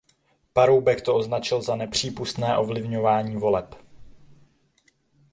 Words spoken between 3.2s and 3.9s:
voleb.